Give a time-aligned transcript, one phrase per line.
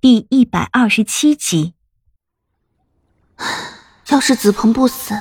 [0.00, 1.74] 第一百二十七集。
[4.10, 5.20] 要是子鹏不死，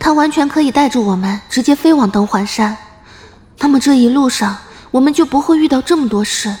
[0.00, 2.76] 他完全可以带着我们直接飞往登环山，
[3.60, 4.58] 那么这一路上
[4.90, 6.56] 我们就不会遇到这么多事。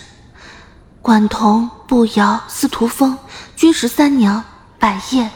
[1.02, 3.18] 管彤、步瑶、司徒风、
[3.56, 4.44] 君十三娘、
[4.78, 5.28] 百叶，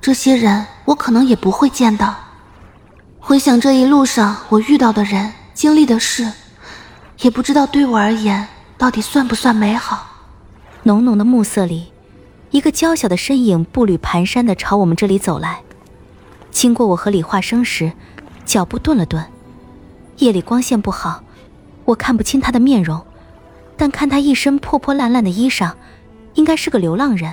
[0.00, 2.14] 这些人我可能也不会见到。
[3.18, 6.30] 回想这一路上我遇到的人、经历的事，
[7.18, 8.46] 也不知道对我而言。
[8.78, 10.11] 到底算不算美好？
[10.84, 11.92] 浓浓的暮色里，
[12.50, 15.62] 一个娇小的身影步履蹒跚的朝我们这里走来。
[16.50, 17.92] 经过我和李化生时，
[18.44, 19.24] 脚步顿了顿。
[20.18, 21.22] 夜里光线不好，
[21.84, 23.00] 我看不清他的面容，
[23.76, 25.72] 但看他一身破破烂烂的衣裳，
[26.34, 27.32] 应该是个流浪人。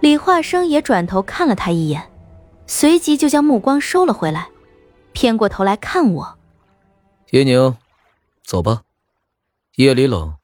[0.00, 2.10] 李化生也转头看了他一眼，
[2.66, 4.48] 随即就将目光收了回来，
[5.12, 6.38] 偏过头来看我。
[7.30, 7.76] 叶宁，
[8.42, 8.82] 走吧。
[9.76, 10.34] 夜里冷。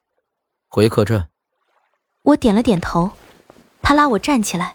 [0.68, 1.28] 回客栈，
[2.24, 3.10] 我点了点头。
[3.82, 4.74] 他拉我站起来，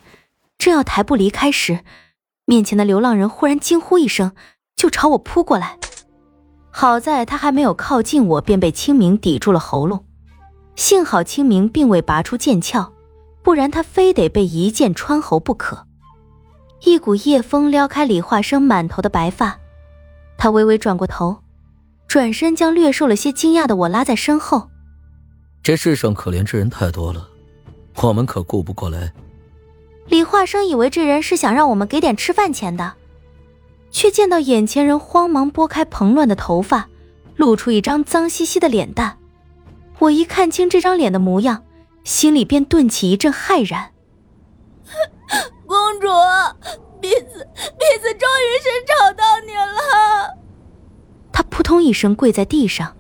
[0.58, 1.80] 正要抬步离开时，
[2.46, 4.34] 面前的流浪人忽然惊呼一声，
[4.76, 5.78] 就朝我扑过来。
[6.72, 10.06] 好在他还没有靠近我，便被清明抵住了喉咙。
[10.76, 12.94] 幸好清明并未拔出剑鞘，
[13.44, 15.88] 不然他非得被一剑穿喉不可。
[16.84, 19.60] 一股夜风撩开李化生满头的白发，
[20.38, 21.40] 他微微转过头，
[22.08, 24.70] 转身将略受了些惊讶的我拉在身后。
[25.64, 27.28] 这世上可怜之人太多了，
[28.08, 29.12] 我们可顾不过来。
[30.08, 32.94] 李化生以为这人是想让我们给点吃饭钱的，
[33.92, 36.90] 却见到眼前人慌忙拨开蓬乱的头发，
[37.36, 39.18] 露出一张脏兮兮的脸蛋。
[40.00, 41.64] 我一看清这张脸的模样，
[42.04, 43.92] 心里便顿起一阵骇然。
[45.68, 46.08] 公主，
[47.00, 50.38] 婢子，婢子终于是找到你了。
[51.32, 52.96] 他扑通一声跪在地上。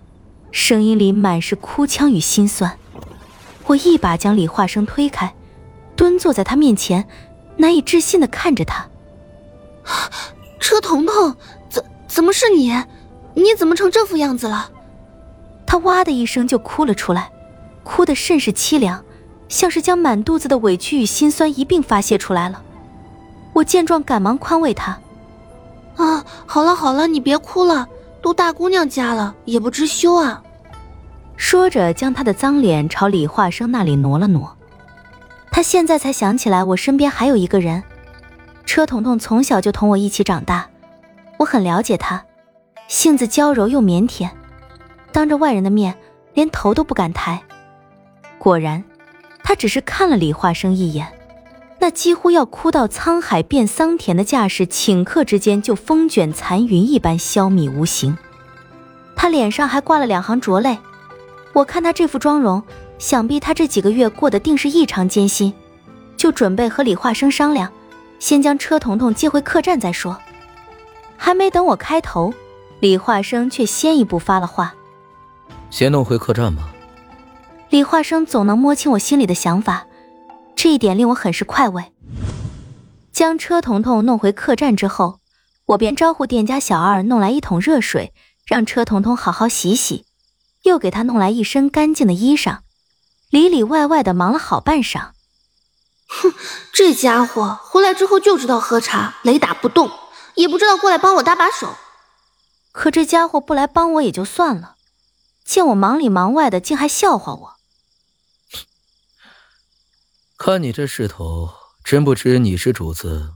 [0.52, 2.78] 声音里满是哭腔与心酸，
[3.70, 5.31] 我一把将李化生推开，
[5.95, 7.08] 蹲坐在他面前，
[7.56, 8.88] 难以置信的看着他。
[10.59, 11.36] 车彤彤，
[11.70, 12.74] 怎怎么是你？
[13.35, 14.72] 你怎么成这副样子了？
[15.68, 17.30] 他哇的一声就哭了出来，
[17.84, 19.06] 哭得甚是凄凉，
[19.47, 22.63] 像是将满肚子的委屈与心酸一并发泄出来了。
[23.53, 25.00] 我见状，赶忙宽慰他
[25.96, 27.88] ：“啊，好了好了，你别哭了。”
[28.19, 30.44] 都大姑娘家了，也不知羞啊！
[31.39, 34.57] 说着，将他的脏脸朝李化生那里挪了挪。
[35.50, 37.81] 他现在才想起来，我身边还有一个人。
[38.66, 40.69] 车彤彤从小就同我一起长大，
[41.38, 42.23] 我很了解他，
[42.89, 44.29] 性子娇柔又腼腆，
[45.13, 45.95] 当着外人的面
[46.33, 47.41] 连头都不敢抬。
[48.38, 48.83] 果然，
[49.41, 51.07] 他只是看了李化生一眼。
[51.79, 58.17] 那几乎要哭到沧海变桑田的架势，顷刻之间就风卷残云一般消弭无形。
[59.16, 60.77] 他脸上还挂了两行浊泪，
[61.54, 62.62] 我看他这副妆容，
[62.98, 65.54] 想必他这几个月过得定是异常艰辛，
[66.16, 67.72] 就准备和李化生商量，
[68.20, 70.18] 先将车彤彤接回客栈再说。
[71.18, 72.34] 还没等我开头，
[72.80, 74.74] 李化生却先一步发了话
[75.70, 76.70] ：“先弄回客栈吧。”
[77.70, 79.86] 李化生总能摸清我心里的想法。
[80.56, 81.84] 这一点令我很是快慰。
[83.12, 85.20] 将车彤彤弄回客栈之后，
[85.66, 88.14] 我便招呼店家小二弄来一桶热水，
[88.46, 90.06] 让车彤彤好好洗洗，
[90.64, 92.59] 又给他弄来一身干净的衣裳，
[93.30, 95.12] 里里外外的忙了好半晌。
[96.08, 96.34] 哼，
[96.74, 99.92] 这家伙回来之后就知道喝茶，雷打不动，
[100.36, 101.75] 也不知道过来帮我搭把手。
[102.72, 104.75] 可这家伙不来帮我也就算了，
[105.46, 107.56] 见我忙里忙外的，竟还笑话我。
[110.38, 111.50] 看你这势头，
[111.84, 113.34] 真不知你是主子，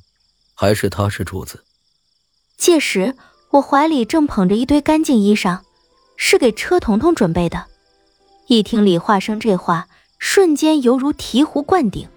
[0.55, 1.65] 还是他是主子。
[2.57, 3.17] 届时，
[3.49, 5.61] 我怀里正捧着一堆干净衣裳，
[6.15, 7.65] 是给车彤彤准备的。
[8.47, 9.87] 一听李化生这话，
[10.19, 12.07] 瞬间犹如醍醐灌顶，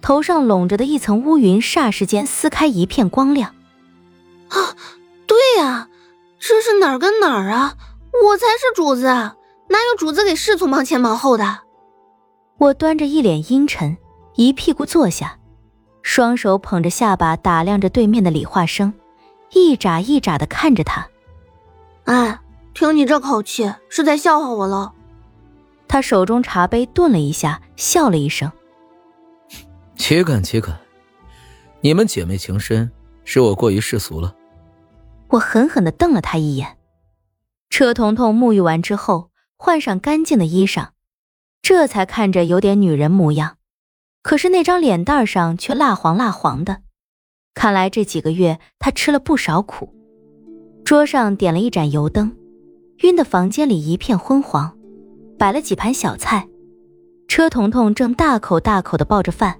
[0.00, 3.54] 头上笼着的一层乌云霎时间撕开一片光亮。
[4.48, 4.76] 啊，
[5.26, 5.88] 对呀，
[6.38, 7.76] 这是哪儿跟哪儿啊？
[8.24, 11.60] 我才是主子，哪有主子给侍从忙前忙后的？
[12.58, 13.96] 我端着一脸阴沉。
[14.34, 15.36] 一屁股坐下，
[16.00, 18.94] 双手捧着下巴，打量着对面的李化生，
[19.50, 21.06] 一眨一眨的看着他。
[22.04, 22.40] 哎，
[22.74, 24.94] 听你这口气，是在笑话我了？
[25.86, 28.50] 他手中茶杯顿了一下，笑了一声
[29.96, 30.78] ：“岂敢岂敢，
[31.82, 32.90] 你们姐妹情深，
[33.24, 34.34] 是我过于世俗了。”
[35.28, 36.78] 我狠狠的瞪了他一眼。
[37.68, 40.88] 车彤彤沐浴完之后，换上干净的衣裳，
[41.60, 43.56] 这才看着有点女人模样。
[44.22, 46.82] 可是那张脸蛋上却蜡黄蜡黄的，
[47.54, 49.94] 看来这几个月她吃了不少苦。
[50.84, 52.36] 桌上点了一盏油灯，
[53.02, 54.72] 晕的房间里一片昏黄，
[55.36, 56.48] 摆了几盘小菜。
[57.26, 59.56] 车彤彤正大口大口的抱着饭，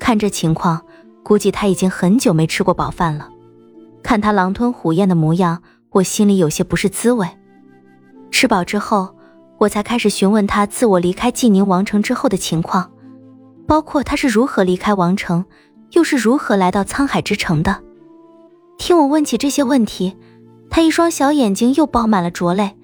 [0.00, 0.82] 看这情况，
[1.22, 3.28] 估计他已经很久没吃过饱饭了。
[4.02, 7.28] 看他狼吞虎咽的模样，我心里有些不是滋味。
[8.32, 9.14] 吃饱之后，
[9.58, 12.90] 我才开始询问他自我离开济宁王城之后的情况，
[13.68, 15.44] 包括他是如何离开王城，
[15.92, 17.80] 又是如何来到沧海之城的。
[18.76, 20.16] 听我问起这些问题，
[20.70, 22.76] 他一双小眼睛又饱满了浊泪，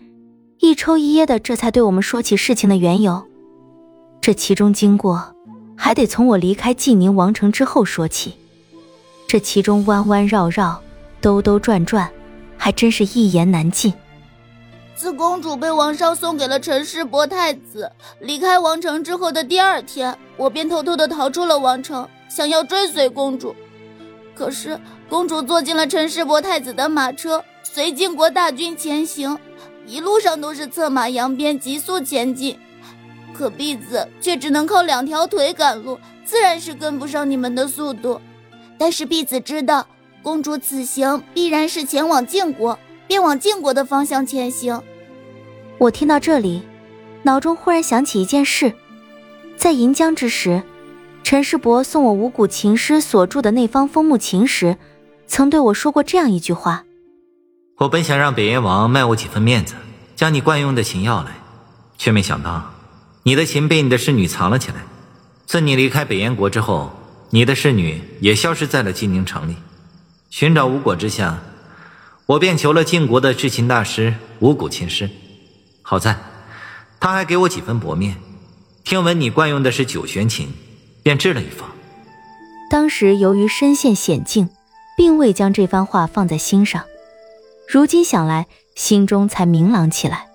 [0.60, 3.22] 一抽一噎的，这才对我们说起事情的缘由。
[4.20, 5.34] 这其中经过，
[5.76, 8.34] 还得从我离开济宁王城之后说起。
[9.26, 10.80] 这其中弯弯绕绕、
[11.20, 12.10] 兜兜转转，
[12.56, 13.92] 还真是一言难尽。
[14.94, 17.90] 自公主被王上送给了陈世伯太子，
[18.20, 23.56] 离开王城之后的第二天，我便偷偷的逃出了王城，想要追随公主。
[24.34, 29.38] 可是公主坐进了陈世伯太子的马车，随晋国大军前行，
[29.86, 32.58] 一路上都是策马扬鞭，急速前进。
[33.32, 38.20] 可婢子却只能靠两条腿赶路，自然是跟不上你们的速度。
[38.76, 39.86] 但是婢子知道，
[40.22, 44.82] 公主此行必然是前往晋国，便往晋国的方向前行。
[45.78, 46.62] 我听到这里，
[47.22, 48.72] 脑中忽然想起一件事：
[49.56, 50.62] 在银江之时，
[51.22, 54.76] 陈世伯送我五谷琴师所著的那方枫木琴时，
[55.26, 56.84] 曾对我说过这样一句话
[57.82, 59.74] ：“我本想让北燕王卖我几分面子，
[60.14, 61.32] 将你惯用的琴要来，
[61.98, 62.72] 却没想到。”
[63.24, 64.76] 你的琴被你的侍女藏了起来。
[65.46, 66.92] 自你离开北燕国之后，
[67.30, 69.56] 你的侍女也消失在了晋宁城里。
[70.30, 71.40] 寻找无果之下，
[72.26, 75.10] 我便求了晋国的制琴大师五谷琴师。
[75.82, 76.16] 好在，
[77.00, 78.16] 他还给我几分薄面。
[78.84, 80.52] 听闻你惯用的是九弦琴，
[81.02, 81.68] 便制了一方。
[82.70, 84.48] 当时由于身陷险境，
[84.96, 86.84] 并未将这番话放在心上。
[87.72, 90.28] 如今想来，心中才明朗起来。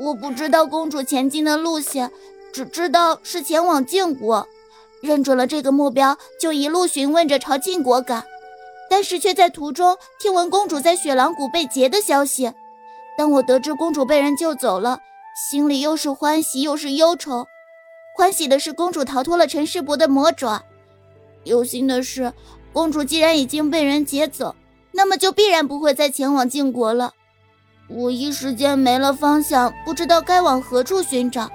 [0.00, 2.10] 我不知道公主前进的路线，
[2.54, 4.48] 只知道是前往晋国。
[5.02, 8.24] 认准了这个目标，就一路询问着朝晋国赶。
[8.88, 12.50] 但是却在途中听闻公主在雪狼谷被劫的消息。
[13.18, 15.00] 当我得知公主被人救走了，
[15.50, 17.46] 心里又是欢喜又是忧愁。
[18.16, 20.62] 欢喜的是公主逃脱了陈世伯的魔爪，
[21.44, 22.32] 忧心的是
[22.72, 24.56] 公主既然已经被人劫走，
[24.98, 27.12] 那么就必然不会再前往晋国了。
[27.88, 31.48] 我一时间没了方向，不知道该往何处寻找。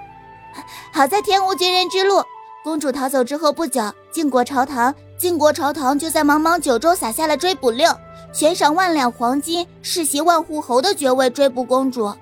[0.93, 2.23] 好在天无绝人之路，
[2.63, 3.81] 公主逃走之后不久，
[4.13, 7.93] 晋国朝堂，晋国朝堂就在茫茫九州撒下了追捕令，
[8.31, 12.15] 悬赏万两黄金，世袭万户侯的爵位追捕公主，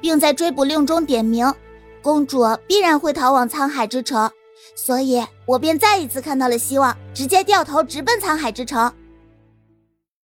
[0.00, 1.52] 并在追捕令中点明，
[2.00, 4.30] 公主必然会逃往沧海之城。
[4.76, 8.92] 所以我便再一次看到了希望，直接掉头直奔沧海之城。